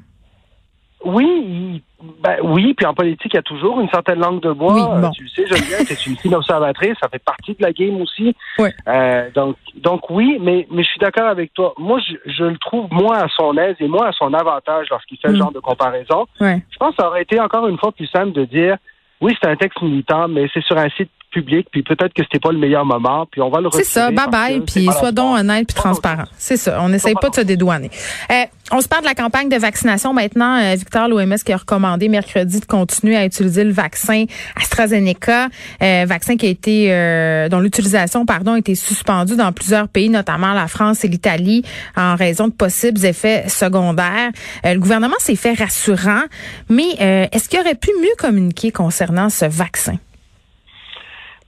Oui, 1.06 1.84
ben 2.24 2.38
oui, 2.44 2.74
puis 2.74 2.86
en 2.86 2.94
politique, 2.94 3.32
il 3.34 3.38
y 3.38 3.40
a 3.40 3.44
toujours 3.44 3.80
une 3.80 3.90
certaine 3.90 4.20
langue 4.20 4.42
de 4.42 4.52
bois. 4.52 4.74
Oui, 4.74 4.82
Euh, 4.98 5.02
bon. 5.02 5.12
Tu 5.12 5.24
le 5.24 5.30
sais, 5.30 5.48
Geneviève, 5.48 5.86
c'est 5.88 6.06
une 6.08 6.18
fine 6.18 6.36
observatrice, 6.36 6.96
ça 7.02 7.08
fait 7.08 7.24
partie 7.24 7.52
de 7.54 7.62
la 7.62 7.72
game 7.72 8.02
aussi. 8.02 8.36
Oui. 8.60 8.70
Euh, 8.88 9.30
donc, 9.34 9.56
donc 9.76 10.10
oui, 10.10 10.38
mais, 10.42 10.68
mais 10.72 10.84
je 10.84 10.90
suis 10.90 11.00
d'accord 11.00 11.28
avec 11.28 11.54
toi. 11.54 11.74
Moi, 11.78 12.00
je, 12.00 12.16
je 12.32 12.44
le 12.44 12.58
trouve 12.58 12.92
moins 12.92 13.18
à 13.20 13.28
son 13.30 13.56
aise 13.58 13.76
et 13.80 13.88
moins 13.88 14.08
à 14.08 14.12
son 14.12 14.34
avantage 14.34 14.88
lorsqu'il 14.90 15.18
fait 15.20 15.30
Mm. 15.30 15.34
ce 15.34 15.38
genre 15.38 15.52
de 15.52 15.60
comparaison. 15.60 16.26
Ouais. 16.42 16.62
Je 16.72 16.78
pense 16.78 16.96
que 16.96 17.02
ça 17.02 17.08
aurait 17.08 17.22
été 17.22 17.40
encore 17.40 17.68
une 17.68 17.78
fois 17.78 17.92
plus 17.92 18.08
simple 18.08 18.32
de 18.32 18.46
dire 18.46 18.78
oui, 19.22 19.36
c'est 19.42 19.50
un 19.50 19.56
texte 19.56 19.82
militant, 19.82 20.28
mais 20.28 20.48
c'est 20.54 20.64
sur 20.64 20.78
un 20.78 20.90
site 20.90 21.10
public, 21.32 21.68
puis 21.72 21.84
peut-être 21.84 22.14
que 22.14 22.24
c'était 22.24 22.40
pas 22.40 22.52
le 22.52 22.58
meilleur 22.58 22.86
moment, 22.86 23.26
puis 23.30 23.42
on 23.42 23.50
va 23.50 23.62
le 23.62 23.70
C'est 23.72 23.84
ça, 23.84 24.12
bye 24.12 24.30
bye, 24.30 24.62
puis 24.62 24.86
sois 24.98 25.12
donc 25.12 25.40
honnête 25.40 25.68
puis 25.68 25.76
transparent. 25.76 26.26
C'est 26.38 26.58
ça, 26.58 26.80
on 26.82 26.90
n'essaye 26.90 27.14
Pas 27.14 27.22
pas 27.22 27.30
de 27.30 27.36
se 27.36 27.42
dédouaner. 27.42 27.90
Euh, 28.32 28.44
on 28.72 28.82
se 28.82 28.88
parle 28.88 29.04
de 29.04 29.08
la 29.08 29.16
campagne 29.16 29.50
de 29.50 29.56
vaccination 29.56 30.14
maintenant. 30.14 30.60
Euh, 30.62 30.76
Victor, 30.76 31.08
l'OMS 31.08 31.38
qui 31.46 31.54
a 31.54 31.58
recommandé 31.58 32.10
mercredi 32.10 32.60
de 32.60 32.66
continuer 32.66 33.16
à 33.16 33.26
utiliser 33.26 33.64
le 33.64 33.72
vaccin 33.72 34.26
AstraZeneca, 34.56 35.48
euh, 35.82 36.06
vaccin 36.06 36.36
qui 36.36 36.48
a 36.48 36.50
été, 36.50 36.88
euh, 36.92 37.50
dont 37.50 37.60
l'utilisation, 37.60 38.26
pardon, 38.26 38.54
a 38.54 38.60
été 38.60 38.76
suspendue 38.76 39.36
dans 39.36 39.52
plusieurs 39.52 39.88
pays, 39.88 40.10
notamment 40.10 40.54
la 40.54 40.68
France 40.68 41.06
et 41.06 41.08
l'Italie, 41.08 41.64
en 41.96 42.16
raison 42.16 42.48
de 42.48 42.54
possibles 42.54 43.06
effets 43.06 43.48
secondaires. 43.48 44.32
Euh, 44.66 44.74
le 44.74 44.80
gouvernement 44.80 45.16
s'est 45.20 45.36
fait 45.36 45.54
rassurant, 45.54 46.24
mais 46.70 46.96
euh, 47.00 47.26
est-ce 47.32 47.50
qu'il 47.50 47.60
aurait 47.60 47.76
pu 47.76 47.92
mieux 48.02 48.16
communiquer 48.18 48.72
concernant 48.72 49.30
ce 49.30 49.46
vaccin? 49.46 49.98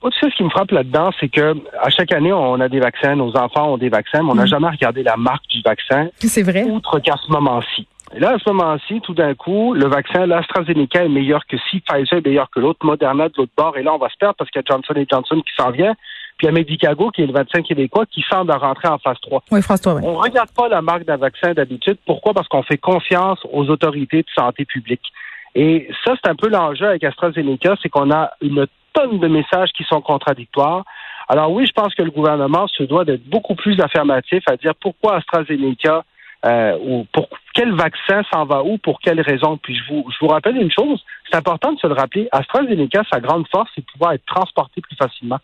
Sais, 0.01 0.29
ce 0.31 0.35
qui 0.35 0.43
me 0.43 0.49
frappe 0.49 0.71
là-dedans, 0.71 1.11
c'est 1.19 1.29
que 1.29 1.55
à 1.81 1.89
chaque 1.89 2.11
année, 2.13 2.33
on 2.33 2.59
a 2.59 2.67
des 2.69 2.79
vaccins, 2.79 3.15
nos 3.15 3.35
enfants 3.37 3.73
ont 3.73 3.77
des 3.77 3.89
vaccins, 3.89 4.23
mais 4.23 4.31
on 4.31 4.35
n'a 4.35 4.43
Mm. 4.43 4.47
jamais 4.47 4.69
regardé 4.69 5.03
la 5.03 5.17
marque 5.17 5.45
du 5.47 5.61
vaccin, 5.61 6.07
C'est 6.17 6.43
vrai? 6.43 6.63
outre 6.63 6.99
qu'à 6.99 7.15
ce 7.17 7.31
moment-ci. 7.31 7.87
Et 8.15 8.19
là, 8.19 8.31
à 8.35 8.39
ce 8.39 8.49
moment-ci, 8.49 9.01
tout 9.01 9.13
d'un 9.13 9.35
coup, 9.35 9.73
le 9.75 9.85
vaccin, 9.87 10.25
l'AstraZeneca 10.25 11.05
est 11.05 11.09
meilleur 11.09 11.45
que 11.45 11.57
si, 11.69 11.79
Pfizer 11.81 12.17
est 12.17 12.25
meilleur 12.25 12.49
que 12.49 12.59
l'autre, 12.59 12.83
Moderna 12.83 13.29
de 13.29 13.33
l'autre 13.37 13.51
bord, 13.55 13.77
et 13.77 13.83
là, 13.83 13.93
on 13.93 13.97
va 13.99 14.09
se 14.09 14.17
perdre 14.17 14.35
parce 14.35 14.49
qu'il 14.49 14.61
y 14.61 14.63
a 14.67 14.73
Johnson 14.75 14.93
Johnson 15.09 15.41
qui 15.41 15.53
s'en 15.55 15.69
vient, 15.69 15.93
puis 16.37 16.45
il 16.47 16.49
y 16.49 16.49
a 16.49 16.51
Medicago, 16.53 17.11
qui 17.11 17.21
est 17.21 17.27
le 17.27 17.33
vaccin 17.33 17.61
québécois, 17.61 18.05
qui 18.07 18.23
semble 18.29 18.51
rentrer 18.51 18.87
en 18.87 18.97
phase 18.97 19.17
3. 19.21 19.43
Oui, 19.51 19.61
François, 19.61 19.93
oui. 19.95 20.01
On 20.03 20.15
regarde 20.15 20.49
pas 20.55 20.67
la 20.69 20.81
marque 20.81 21.03
d'un 21.05 21.17
vaccin 21.17 21.53
d'habitude. 21.53 21.97
Pourquoi? 22.05 22.33
Parce 22.33 22.47
qu'on 22.47 22.63
fait 22.63 22.77
confiance 22.79 23.39
aux 23.53 23.69
autorités 23.69 24.23
de 24.23 24.27
santé 24.35 24.65
publique. 24.65 25.03
Et 25.55 25.87
ça, 26.03 26.13
c'est 26.23 26.29
un 26.29 26.35
peu 26.35 26.47
l'enjeu 26.49 26.87
avec 26.87 27.03
AstraZeneca, 27.03 27.75
c'est 27.81 27.89
qu'on 27.89 28.09
a 28.11 28.31
une 28.41 28.65
de 29.07 29.27
messages 29.27 29.71
qui 29.71 29.83
sont 29.83 30.01
contradictoires. 30.01 30.83
Alors 31.27 31.51
oui, 31.51 31.65
je 31.65 31.73
pense 31.73 31.93
que 31.93 32.03
le 32.03 32.11
gouvernement 32.11 32.67
se 32.67 32.83
doit 32.83 33.05
d'être 33.05 33.23
beaucoup 33.29 33.55
plus 33.55 33.79
affirmatif 33.79 34.43
à 34.47 34.57
dire 34.57 34.73
pourquoi 34.75 35.17
AstraZeneca 35.17 36.03
euh, 36.45 36.77
ou 36.81 37.05
pour 37.11 37.27
quel 37.53 37.73
vaccin 37.73 38.23
s'en 38.31 38.45
va 38.45 38.63
où, 38.63 38.77
pour 38.77 38.99
quelles 39.01 39.21
raisons. 39.21 39.57
Puis 39.57 39.75
je 39.75 39.93
vous, 39.93 40.05
je 40.09 40.17
vous 40.21 40.27
rappelle 40.27 40.57
une 40.57 40.71
chose, 40.71 41.03
c'est 41.29 41.37
important 41.37 41.73
de 41.73 41.79
se 41.79 41.87
le 41.87 41.93
rappeler, 41.93 42.29
AstraZeneca, 42.31 43.03
sa 43.11 43.19
grande 43.19 43.47
force, 43.49 43.69
c'est 43.75 43.81
de 43.81 43.91
pouvoir 43.91 44.13
être 44.13 44.25
transporté 44.25 44.81
plus 44.81 44.95
facilement. 44.95 45.39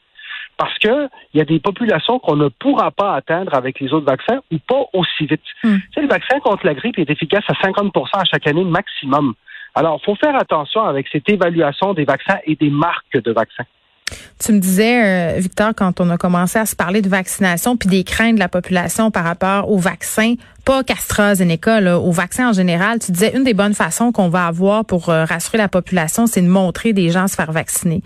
Parce 0.57 0.77
que 0.79 1.09
il 1.33 1.37
y 1.37 1.41
a 1.41 1.45
des 1.45 1.59
populations 1.59 2.17
qu'on 2.19 2.37
ne 2.37 2.47
pourra 2.47 2.91
pas 2.91 3.13
atteindre 3.13 3.53
avec 3.53 3.79
les 3.79 3.91
autres 3.93 4.05
vaccins 4.05 4.39
ou 4.51 4.57
pas 4.57 4.85
aussi 4.93 5.25
vite. 5.25 5.41
Hmm. 5.63 5.77
Tu 5.77 5.93
sais, 5.93 6.01
le 6.01 6.07
vaccin 6.07 6.39
contre 6.39 6.65
la 6.65 6.73
grippe 6.73 6.97
est 6.97 7.09
efficace 7.09 7.43
à 7.49 7.53
50% 7.53 8.07
à 8.13 8.23
chaque 8.23 8.47
année 8.47 8.63
maximum. 8.63 9.33
Alors, 9.75 9.99
il 10.01 10.05
faut 10.05 10.15
faire 10.15 10.35
attention 10.35 10.83
avec 10.83 11.05
cette 11.11 11.29
évaluation 11.29 11.93
des 11.93 12.05
vaccins 12.05 12.39
et 12.45 12.55
des 12.55 12.69
marques 12.69 13.21
de 13.21 13.31
vaccins. 13.31 13.65
Tu 14.39 14.53
me 14.53 14.59
disais, 14.59 15.35
euh, 15.35 15.39
Victor, 15.39 15.71
quand 15.75 15.99
on 15.99 16.09
a 16.09 16.17
commencé 16.17 16.57
à 16.59 16.65
se 16.65 16.75
parler 16.75 17.01
de 17.01 17.09
vaccination 17.09 17.75
puis 17.75 17.89
des 17.89 18.03
craintes 18.03 18.35
de 18.35 18.39
la 18.39 18.47
population 18.47 19.11
par 19.11 19.25
rapport 19.25 19.69
au 19.69 19.77
vaccin, 19.77 20.35
pas 20.65 20.83
qu'AstraZeneca, 20.83 21.79
là, 21.79 21.99
au 21.99 22.11
vaccin 22.11 22.49
en 22.49 22.53
général, 22.53 22.99
tu 22.99 23.11
disais 23.11 23.31
une 23.35 23.43
des 23.43 23.53
bonnes 23.53 23.75
façons 23.75 24.11
qu'on 24.11 24.29
va 24.29 24.47
avoir 24.47 24.83
pour 24.83 25.09
euh, 25.09 25.23
rassurer 25.23 25.57
la 25.57 25.69
population, 25.69 26.27
c'est 26.27 26.41
de 26.41 26.47
montrer 26.47 26.91
des 26.91 27.11
gens 27.11 27.27
se 27.27 27.35
faire 27.35 27.51
vacciner. 27.51 28.01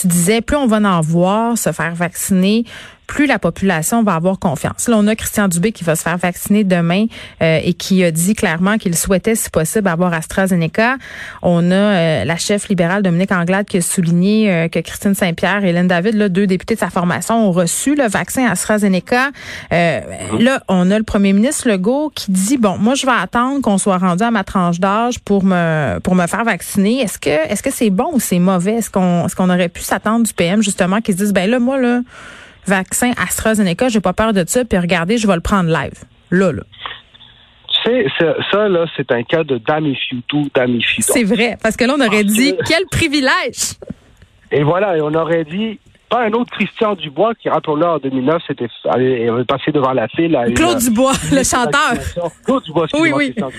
Tu 0.00 0.06
disais, 0.06 0.40
plus 0.40 0.56
on 0.56 0.66
va 0.66 0.78
en 0.78 1.00
voir 1.00 1.58
se 1.58 1.72
faire 1.72 1.94
vacciner, 1.94 2.64
plus 3.06 3.26
la 3.26 3.38
population 3.38 4.02
va 4.02 4.14
avoir 4.14 4.38
confiance. 4.38 4.88
Là, 4.88 4.96
on 4.98 5.06
a 5.06 5.14
Christian 5.14 5.48
Dubé 5.48 5.72
qui 5.72 5.84
va 5.84 5.94
se 5.94 6.02
faire 6.02 6.16
vacciner 6.16 6.64
demain 6.64 7.06
euh, 7.42 7.60
et 7.62 7.74
qui 7.74 8.02
a 8.02 8.10
dit 8.10 8.34
clairement 8.34 8.78
qu'il 8.78 8.96
souhaitait, 8.96 9.34
si 9.34 9.50
possible, 9.50 9.88
avoir 9.88 10.12
AstraZeneca. 10.12 10.96
On 11.42 11.70
a 11.70 11.74
euh, 11.74 12.24
la 12.24 12.36
chef 12.36 12.68
libérale 12.68 13.02
Dominique 13.02 13.32
Anglade 13.32 13.66
qui 13.66 13.78
a 13.78 13.82
souligné 13.82 14.50
euh, 14.50 14.68
que 14.68 14.78
Christine 14.78 15.14
Saint-Pierre 15.14 15.64
et 15.64 15.70
Hélène 15.70 15.88
David, 15.88 16.14
là, 16.14 16.28
deux 16.28 16.46
députés 16.46 16.74
de 16.74 16.80
sa 16.80 16.90
formation, 16.90 17.48
ont 17.48 17.52
reçu 17.52 17.94
le 17.94 18.08
vaccin 18.08 18.46
AstraZeneca. 18.46 19.30
Euh, 19.72 20.00
Là, 20.38 20.62
on 20.68 20.90
a 20.90 20.98
le 20.98 21.04
premier 21.04 21.32
ministre 21.32 21.68
Legault 21.68 22.03
qui 22.10 22.30
dit 22.32 22.56
bon, 22.58 22.76
moi, 22.78 22.94
je 22.94 23.06
vais 23.06 23.12
attendre 23.12 23.60
qu'on 23.60 23.78
soit 23.78 23.98
rendu 23.98 24.22
à 24.22 24.30
ma 24.30 24.44
tranche 24.44 24.80
d'âge 24.80 25.18
pour 25.20 25.44
me 25.44 25.98
pour 26.00 26.14
me 26.14 26.26
faire 26.26 26.44
vacciner. 26.44 27.00
Est-ce 27.00 27.18
que 27.18 27.30
est-ce 27.30 27.62
que 27.62 27.70
c'est 27.70 27.90
bon 27.90 28.10
ou 28.14 28.20
c'est 28.20 28.38
mauvais? 28.38 28.74
Est-ce 28.74 28.90
qu'on 28.90 29.26
est-ce 29.26 29.36
qu'on 29.36 29.50
aurait 29.50 29.68
pu 29.68 29.80
s'attendre 29.82 30.26
du 30.26 30.32
PM 30.34 30.62
justement 30.62 31.00
qui 31.00 31.12
se 31.12 31.18
dise 31.18 31.32
ben 31.32 31.48
là, 31.50 31.58
moi 31.58 31.78
là 31.80 32.00
vaccin 32.66 33.12
AstraZeneca, 33.22 33.88
j'ai 33.88 34.00
pas 34.00 34.14
peur 34.14 34.32
de 34.32 34.42
ça, 34.46 34.64
puis 34.64 34.78
regardez, 34.78 35.18
je 35.18 35.26
vais 35.26 35.34
le 35.34 35.40
prendre 35.42 35.68
live. 35.70 36.02
Là, 36.30 36.50
là. 36.50 36.62
Tu 37.84 37.90
sais, 37.90 38.06
ça, 38.18 38.34
ça, 38.50 38.68
là, 38.68 38.86
c'est 38.96 39.12
un 39.12 39.22
cas 39.22 39.44
de 39.44 39.58
damn 39.58 39.84
if 39.86 39.98
you 40.10 40.20
do, 40.32 40.48
damn 40.54 40.74
if 40.74 40.96
you. 40.96 41.04
C'est 41.06 41.24
vrai, 41.24 41.58
parce 41.62 41.76
que 41.76 41.84
là, 41.84 41.94
on 41.98 42.00
aurait 42.00 42.24
dit, 42.24 42.56
que- 42.56 42.62
quel 42.66 42.86
privilège! 42.90 43.74
Et 44.50 44.62
voilà, 44.62 44.96
et 44.96 45.02
on 45.02 45.12
aurait 45.12 45.44
dit, 45.44 45.78
un 46.20 46.32
autre 46.32 46.50
Christian 46.52 46.94
Dubois 46.94 47.34
qui, 47.34 47.48
rappelons-le, 47.48 47.86
en 47.86 47.98
2009, 47.98 48.42
c'était, 48.46 48.68
allait, 48.88 49.28
avait 49.28 49.44
passé 49.44 49.72
devant 49.72 49.92
la 49.92 50.08
file. 50.08 50.34
à 50.36 50.46
une- 50.48 50.54
Claude 50.54 50.78
Dubois, 50.78 51.12
une 51.30 51.36
le 51.38 51.42
chanteur. 51.44 51.92
Claude 52.44 52.62
Dubois, 52.64 52.86
Oui, 52.94 53.12
oui. 53.14 53.30
Dubois. 53.30 53.50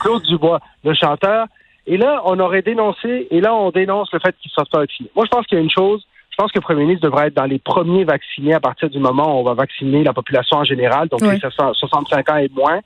Claude 0.00 0.22
Dubois, 0.24 0.60
le 0.84 0.94
chanteur. 0.94 1.46
Et 1.86 1.96
là, 1.96 2.22
on 2.24 2.38
aurait 2.40 2.62
dénoncé, 2.62 3.26
et 3.30 3.40
là, 3.40 3.54
on 3.54 3.70
dénonce 3.70 4.10
le 4.12 4.18
fait 4.18 4.34
qu'il 4.40 4.48
ne 4.50 4.52
soit 4.64 4.68
pas. 4.70 4.84
Moi, 5.14 5.24
je 5.26 5.30
pense 5.30 5.46
qu'il 5.46 5.58
y 5.58 5.60
a 5.60 5.64
une 5.64 5.70
chose, 5.70 6.02
je 6.36 6.42
pense 6.42 6.50
que 6.50 6.58
le 6.58 6.62
premier 6.62 6.82
ministre 6.84 7.08
devrait 7.08 7.28
être 7.28 7.34
dans 7.34 7.44
les 7.44 7.60
premiers 7.60 8.02
vaccinés 8.02 8.54
à 8.54 8.58
partir 8.58 8.90
du 8.90 8.98
moment 8.98 9.36
où 9.36 9.40
on 9.40 9.44
va 9.44 9.54
vacciner 9.54 10.02
la 10.02 10.12
population 10.12 10.56
en 10.56 10.64
général, 10.64 11.06
donc 11.08 11.20
Oui. 11.22 11.38
les 11.40 11.48
65 11.74 12.28
ans 12.28 12.36
et 12.38 12.50
moins. 12.52 12.80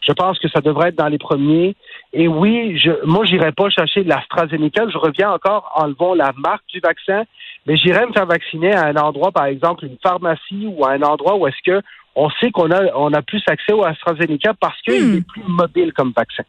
Je 0.00 0.12
pense 0.14 0.38
que 0.38 0.48
ça 0.48 0.62
devrait 0.62 0.88
être 0.88 0.96
dans 0.96 1.08
les 1.08 1.18
premiers. 1.18 1.76
Et 2.14 2.28
oui, 2.28 2.78
je, 2.78 2.90
moi, 3.04 3.26
j'irai 3.26 3.52
pas 3.52 3.68
chercher 3.68 4.04
de 4.04 4.08
l'AstraZeneca. 4.08 4.86
Je 4.90 4.96
reviens 4.96 5.32
encore, 5.32 5.70
enlevons 5.74 6.14
la 6.14 6.32
marque 6.38 6.64
du 6.72 6.80
vaccin, 6.80 7.24
mais 7.66 7.76
j'irai 7.76 8.06
me 8.06 8.12
faire 8.14 8.24
vacciner 8.24 8.74
à 8.74 8.86
un 8.86 8.96
endroit, 8.96 9.32
par 9.32 9.44
exemple, 9.44 9.84
une 9.84 9.98
pharmacie 10.02 10.66
ou 10.66 10.86
à 10.86 10.92
un 10.92 11.02
endroit 11.02 11.36
où 11.36 11.46
est-ce 11.46 11.56
que 11.64 11.82
on 12.16 12.30
sait 12.40 12.50
qu'on 12.52 12.70
a, 12.70 12.80
on 12.96 13.12
a 13.12 13.20
plus 13.20 13.42
accès 13.48 13.74
au 13.74 13.84
AstraZeneca 13.84 14.54
parce 14.58 14.80
qu'il 14.80 14.94
Hmm. 15.04 15.16
est 15.18 15.26
plus 15.26 15.42
mobile 15.46 15.92
comme 15.92 16.12
vaccin. 16.16 16.44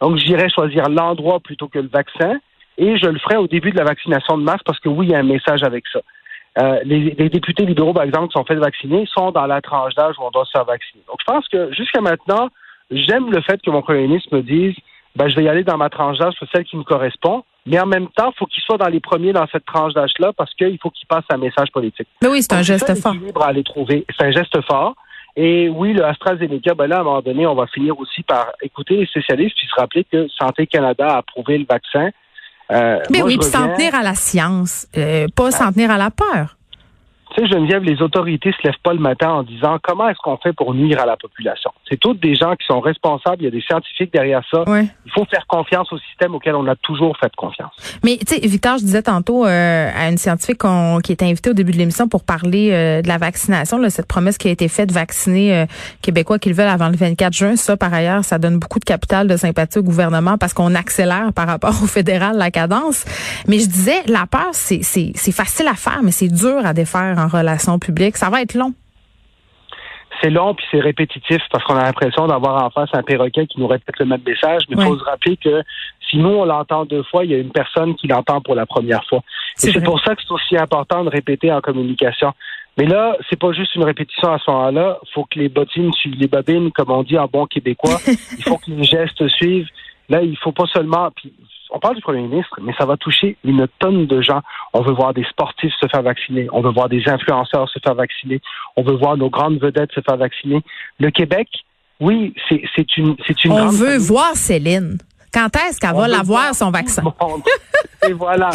Donc, 0.00 0.16
j'irais 0.16 0.48
choisir 0.50 0.88
l'endroit 0.88 1.38
plutôt 1.38 1.68
que 1.68 1.78
le 1.78 1.88
vaccin 1.88 2.40
et 2.82 2.98
je 2.98 3.06
le 3.06 3.18
ferai 3.20 3.36
au 3.36 3.46
début 3.46 3.70
de 3.70 3.78
la 3.78 3.84
vaccination 3.84 4.36
de 4.36 4.42
masse 4.42 4.62
parce 4.64 4.80
que 4.80 4.88
oui, 4.88 5.06
il 5.06 5.12
y 5.12 5.14
a 5.14 5.18
un 5.18 5.22
message 5.22 5.62
avec 5.62 5.84
ça. 5.92 6.00
Euh, 6.58 6.80
les, 6.84 7.14
les 7.16 7.28
députés 7.28 7.64
libéraux, 7.64 7.94
par 7.94 8.02
exemple, 8.02 8.26
qui 8.28 8.32
sont 8.32 8.44
fait 8.44 8.56
vacciner, 8.56 9.06
sont 9.06 9.30
dans 9.30 9.46
la 9.46 9.60
tranche 9.60 9.94
d'âge 9.94 10.16
où 10.18 10.22
on 10.22 10.30
doit 10.30 10.44
se 10.44 10.50
faire 10.50 10.64
vacciner. 10.64 11.02
Donc, 11.06 11.16
je 11.20 11.24
pense 11.24 11.46
que 11.48 11.72
jusqu'à 11.72 12.00
maintenant, 12.00 12.48
j'aime 12.90 13.30
le 13.30 13.40
fait 13.40 13.62
que 13.62 13.70
mon 13.70 13.82
premier 13.82 14.02
ministre 14.02 14.34
me 14.34 14.42
dise, 14.42 14.74
ben, 15.14 15.28
je 15.28 15.36
vais 15.36 15.44
y 15.44 15.48
aller 15.48 15.62
dans 15.62 15.76
ma 15.76 15.90
tranche 15.90 16.18
d'âge, 16.18 16.34
c'est 16.40 16.48
celle 16.52 16.64
qui 16.64 16.76
me 16.76 16.82
correspond. 16.82 17.44
Mais 17.66 17.78
en 17.78 17.86
même 17.86 18.08
temps, 18.08 18.32
il 18.34 18.38
faut 18.38 18.46
qu'il 18.46 18.62
soit 18.62 18.78
dans 18.78 18.88
les 18.88 19.00
premiers 19.00 19.32
dans 19.32 19.46
cette 19.52 19.64
tranche 19.64 19.94
d'âge-là 19.94 20.32
parce 20.36 20.52
qu'il 20.54 20.78
faut 20.82 20.90
qu'il 20.90 21.06
passe 21.06 21.24
un 21.30 21.36
message 21.36 21.70
politique. 21.70 22.08
Mais 22.20 22.28
oui, 22.28 22.42
c'est 22.42 22.54
un 22.54 22.62
geste 22.62 22.92
fort. 23.00 23.14
à 23.40 23.46
aller 23.46 23.62
trouver. 23.62 24.04
C'est 24.18 24.26
un 24.26 24.32
geste 24.32 24.60
fort. 24.62 24.94
Et 25.36 25.68
oui, 25.68 25.92
le 25.92 26.04
AstraZeneca, 26.04 26.74
ben 26.74 26.88
là, 26.88 26.98
à 26.98 27.00
un 27.00 27.04
moment 27.04 27.22
donné, 27.22 27.46
on 27.46 27.54
va 27.54 27.66
finir 27.66 27.98
aussi 27.98 28.22
par 28.22 28.52
écouter 28.60 28.96
les 28.96 29.06
spécialistes 29.06 29.56
puis 29.56 29.66
se 29.66 29.80
rappeler 29.80 30.04
que 30.04 30.28
Santé 30.28 30.66
Canada 30.66 31.08
a 31.08 31.18
approuvé 31.18 31.56
le 31.56 31.64
vaccin. 31.64 32.10
Euh, 32.72 32.98
Mais 33.10 33.18
moi, 33.18 33.28
oui, 33.28 33.38
puis 33.38 33.48
s'en 33.48 33.74
tenir 33.74 33.94
à 33.94 34.02
la 34.02 34.14
science, 34.14 34.86
euh, 34.96 35.26
pas 35.34 35.50
s'en 35.50 35.72
tenir 35.72 35.90
à 35.90 35.98
la 35.98 36.10
peur. 36.10 36.56
Tu 37.34 37.40
sais, 37.42 37.48
Geneviève, 37.48 37.82
les 37.82 38.02
autorités 38.02 38.52
se 38.52 38.58
lèvent 38.66 38.74
pas 38.82 38.92
le 38.92 38.98
matin 38.98 39.30
en 39.30 39.42
disant 39.42 39.78
comment 39.82 40.08
est-ce 40.08 40.18
qu'on 40.22 40.36
fait 40.36 40.52
pour 40.52 40.74
nuire 40.74 41.00
à 41.00 41.06
la 41.06 41.16
population. 41.16 41.70
C'est 41.88 41.98
toutes 41.98 42.20
des 42.20 42.34
gens 42.34 42.52
qui 42.56 42.66
sont 42.66 42.80
responsables. 42.80 43.36
Il 43.40 43.44
y 43.44 43.48
a 43.48 43.50
des 43.50 43.62
scientifiques 43.62 44.12
derrière 44.12 44.42
ça. 44.50 44.68
Ouais. 44.68 44.86
Il 45.06 45.12
faut 45.12 45.24
faire 45.24 45.46
confiance 45.46 45.90
au 45.92 45.98
système 45.98 46.34
auquel 46.34 46.54
on 46.54 46.66
a 46.66 46.76
toujours 46.76 47.16
fait 47.18 47.34
confiance. 47.34 47.72
Mais 48.04 48.18
tu 48.18 48.34
sais, 48.34 48.46
Victor, 48.46 48.76
je 48.78 48.84
disais 48.84 49.02
tantôt 49.02 49.46
euh, 49.46 49.90
à 49.96 50.08
une 50.10 50.18
scientifique 50.18 50.58
qu'on- 50.58 50.98
qui 51.02 51.12
était 51.12 51.24
invitée 51.24 51.50
au 51.50 51.54
début 51.54 51.72
de 51.72 51.78
l'émission 51.78 52.06
pour 52.08 52.22
parler 52.24 52.70
euh, 52.72 53.00
de 53.02 53.08
la 53.08 53.16
vaccination, 53.18 53.78
là, 53.78 53.88
cette 53.88 54.08
promesse 54.08 54.36
qui 54.36 54.48
a 54.48 54.50
été 54.50 54.68
faite 54.68 54.90
de 54.90 54.94
vacciner 54.94 55.56
euh, 55.56 55.66
Québécois 56.02 56.38
qu'ils 56.38 56.54
veulent 56.54 56.68
avant 56.68 56.88
le 56.88 56.96
24 56.96 57.32
juin. 57.32 57.56
Ça, 57.56 57.76
par 57.76 57.92
ailleurs, 57.94 58.24
ça 58.24 58.38
donne 58.38 58.58
beaucoup 58.58 58.78
de 58.78 58.84
capital 58.84 59.26
de 59.26 59.36
sympathie 59.36 59.78
au 59.78 59.82
gouvernement 59.82 60.36
parce 60.38 60.52
qu'on 60.52 60.74
accélère 60.74 61.32
par 61.34 61.46
rapport 61.46 61.82
au 61.82 61.86
fédéral 61.86 62.36
la 62.36 62.50
cadence. 62.50 63.04
Mais 63.48 63.58
je 63.58 63.66
disais, 63.66 64.02
la 64.06 64.26
peur, 64.30 64.48
c'est 64.52 64.82
facile 65.32 65.66
à 65.68 65.74
faire, 65.74 66.00
mais 66.02 66.10
c'est 66.12 66.28
dur 66.28 66.64
à 66.64 66.74
défaire 66.74 67.21
en 67.22 67.28
relations 67.28 67.78
publiques. 67.78 68.16
Ça 68.16 68.30
va 68.30 68.42
être 68.42 68.54
long. 68.54 68.74
C'est 70.20 70.30
long 70.30 70.54
puis 70.54 70.64
c'est 70.70 70.80
répétitif 70.80 71.38
parce 71.50 71.64
qu'on 71.64 71.74
a 71.74 71.84
l'impression 71.84 72.26
d'avoir 72.26 72.64
en 72.64 72.70
face 72.70 72.90
un 72.92 73.02
perroquet 73.02 73.46
qui 73.46 73.58
nous 73.58 73.66
répète 73.66 73.98
le 73.98 74.06
même 74.06 74.20
message. 74.24 74.62
Mais 74.68 74.76
il 74.78 74.84
faut 74.84 74.98
se 74.98 75.04
rappeler 75.04 75.36
que 75.36 75.62
si 76.08 76.18
nous 76.18 76.28
on 76.28 76.44
l'entend 76.44 76.84
deux 76.84 77.02
fois, 77.04 77.24
il 77.24 77.32
y 77.32 77.34
a 77.34 77.38
une 77.38 77.50
personne 77.50 77.94
qui 77.96 78.06
l'entend 78.06 78.40
pour 78.40 78.54
la 78.54 78.66
première 78.66 79.04
fois. 79.08 79.20
C'est 79.56 79.68
Et 79.68 79.72
c'est 79.72 79.84
pour 79.84 80.00
ça 80.00 80.14
que 80.14 80.22
c'est 80.22 80.32
aussi 80.32 80.56
important 80.56 81.02
de 81.04 81.08
répéter 81.08 81.50
en 81.52 81.60
communication. 81.60 82.32
Mais 82.78 82.86
là, 82.86 83.16
c'est 83.28 83.38
pas 83.38 83.52
juste 83.52 83.74
une 83.74 83.84
répétition 83.84 84.32
à 84.32 84.38
ce 84.38 84.50
moment-là. 84.50 84.98
Il 85.02 85.12
faut 85.12 85.24
que 85.24 85.38
les 85.38 85.48
bottines 85.48 85.92
suivent 85.92 86.18
les 86.18 86.28
bobines, 86.28 86.72
comme 86.72 86.90
on 86.90 87.02
dit 87.02 87.18
en 87.18 87.26
bon 87.26 87.46
québécois. 87.46 87.98
il 88.06 88.44
faut 88.44 88.56
que 88.56 88.70
les 88.70 88.84
gestes 88.84 89.26
suivent. 89.28 89.68
Là, 90.08 90.22
il 90.22 90.36
faut 90.38 90.52
pas 90.52 90.66
seulement. 90.72 91.10
Puis, 91.14 91.32
on 91.74 91.78
parle 91.78 91.96
du 91.96 92.02
premier 92.02 92.22
ministre, 92.22 92.58
mais 92.62 92.72
ça 92.78 92.84
va 92.84 92.96
toucher 92.96 93.36
une 93.44 93.66
tonne 93.78 94.06
de 94.06 94.20
gens. 94.20 94.40
On 94.74 94.82
veut 94.82 94.92
voir 94.92 95.14
des 95.14 95.24
sportifs 95.24 95.72
se 95.80 95.86
faire 95.88 96.02
vacciner. 96.02 96.46
On 96.52 96.60
veut 96.60 96.70
voir 96.70 96.88
des 96.88 97.02
influenceurs 97.08 97.68
se 97.68 97.78
faire 97.82 97.94
vacciner. 97.94 98.40
On 98.76 98.82
veut 98.82 98.94
voir 98.96 99.16
nos 99.16 99.30
grandes 99.30 99.58
vedettes 99.58 99.90
se 99.92 100.00
faire 100.00 100.16
vacciner. 100.16 100.60
Le 101.00 101.10
Québec, 101.10 101.48
oui, 102.00 102.34
c'est 102.48 102.96
une 102.96 103.16
c'est 103.26 103.44
une 103.44 103.52
On 103.52 103.56
grande 103.56 103.74
veut 103.74 103.86
famille. 103.92 104.06
voir 104.06 104.34
Céline. 104.34 104.98
Quand 105.32 105.48
est-ce 105.56 105.80
qu'elle 105.80 105.94
va 105.94 106.08
l'avoir, 106.08 106.42
voir 106.42 106.54
son 106.54 106.70
vaccin? 106.70 107.02
Et 108.06 108.12
voilà. 108.12 108.50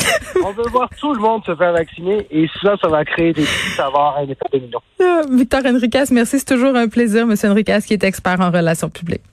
On 0.45 0.51
veut 0.51 0.69
voir 0.69 0.88
tout 1.00 1.12
le 1.13 1.19
monde 1.19 1.43
se 1.43 1.55
faire 1.55 1.74
vacciner 1.74 2.27
et 2.29 2.47
ça, 2.62 2.75
ça 2.79 2.88
va 2.88 3.03
créer 3.03 3.33
des 3.33 3.41
petits 3.41 3.69
savoirs 3.75 4.17
à 4.17 4.19
un 4.19 4.24
effet 4.25 4.45
domino. 4.53 4.79
Ah, 5.01 5.21
Victor 5.31 5.62
Enriquez, 5.65 6.03
merci. 6.12 6.38
C'est 6.38 6.53
toujours 6.55 6.75
un 6.75 6.88
plaisir, 6.88 7.25
Monsieur 7.25 7.50
Enriquez, 7.50 7.79
qui 7.88 7.93
est 7.93 8.03
expert 8.03 8.39
en 8.41 8.51
relations 8.51 8.89
publiques. 8.89 9.24